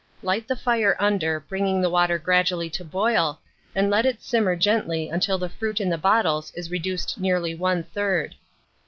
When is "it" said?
4.03-4.23